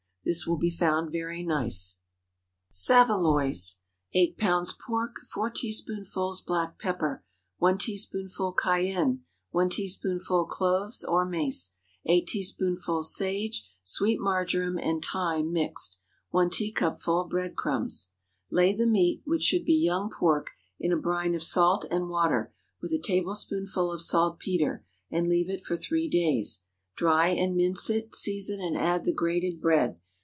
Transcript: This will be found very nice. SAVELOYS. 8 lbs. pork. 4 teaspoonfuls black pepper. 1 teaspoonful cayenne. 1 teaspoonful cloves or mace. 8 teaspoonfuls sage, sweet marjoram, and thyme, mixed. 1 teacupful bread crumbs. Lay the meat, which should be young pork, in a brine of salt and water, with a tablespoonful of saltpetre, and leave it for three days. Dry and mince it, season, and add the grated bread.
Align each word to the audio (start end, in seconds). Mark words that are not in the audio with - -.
This 0.23 0.45
will 0.45 0.57
be 0.59 0.69
found 0.69 1.11
very 1.11 1.41
nice. 1.41 1.97
SAVELOYS. 2.69 3.81
8 4.13 4.37
lbs. 4.37 4.75
pork. 4.85 5.15
4 5.33 5.49
teaspoonfuls 5.49 6.41
black 6.41 6.77
pepper. 6.77 7.23
1 7.57 7.79
teaspoonful 7.79 8.51
cayenne. 8.53 9.25
1 9.49 9.69
teaspoonful 9.71 10.45
cloves 10.45 11.03
or 11.03 11.25
mace. 11.25 11.71
8 12.05 12.27
teaspoonfuls 12.27 13.15
sage, 13.15 13.67
sweet 13.83 14.19
marjoram, 14.21 14.77
and 14.77 15.03
thyme, 15.03 15.51
mixed. 15.51 15.97
1 16.29 16.51
teacupful 16.51 17.25
bread 17.25 17.55
crumbs. 17.55 18.11
Lay 18.51 18.75
the 18.75 18.85
meat, 18.85 19.23
which 19.25 19.41
should 19.41 19.65
be 19.65 19.73
young 19.73 20.11
pork, 20.11 20.51
in 20.79 20.93
a 20.93 20.97
brine 20.97 21.33
of 21.33 21.41
salt 21.41 21.83
and 21.89 22.09
water, 22.09 22.53
with 22.79 22.93
a 22.93 22.99
tablespoonful 23.01 23.91
of 23.91 24.03
saltpetre, 24.03 24.85
and 25.09 25.27
leave 25.27 25.49
it 25.49 25.63
for 25.65 25.75
three 25.75 26.07
days. 26.07 26.63
Dry 26.95 27.29
and 27.29 27.55
mince 27.55 27.89
it, 27.89 28.13
season, 28.13 28.61
and 28.61 28.77
add 28.77 29.03
the 29.03 29.13
grated 29.13 29.59
bread. 29.59 29.99